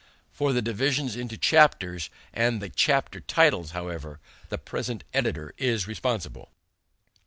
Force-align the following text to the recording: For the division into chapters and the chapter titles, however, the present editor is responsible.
For 0.31 0.51
the 0.51 0.63
division 0.63 1.09
into 1.11 1.37
chapters 1.37 2.09
and 2.33 2.59
the 2.59 2.69
chapter 2.69 3.19
titles, 3.19 3.69
however, 3.69 4.19
the 4.49 4.57
present 4.57 5.03
editor 5.13 5.53
is 5.59 5.87
responsible. 5.87 6.49